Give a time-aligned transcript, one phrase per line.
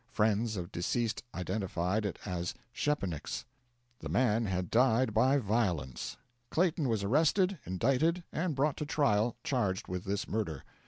[0.09, 3.45] Friends of deceased identified it as Szczepanik's.
[3.99, 6.17] The man had died by violence.
[6.49, 10.63] Clayton was arrested, indicted, and brought to trial, charged with this murder.